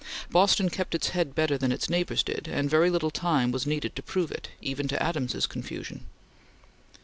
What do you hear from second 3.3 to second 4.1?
was needed to